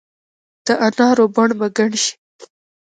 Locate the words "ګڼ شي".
1.77-2.13